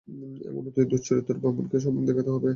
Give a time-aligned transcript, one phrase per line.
[0.07, 2.49] এমন কি অতি দুশ্চরিত্র ব্রাহ্মণকেও সম্মান দেখাতে হবে।